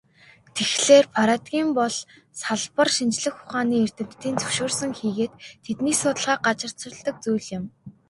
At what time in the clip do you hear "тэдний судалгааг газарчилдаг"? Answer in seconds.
5.65-7.15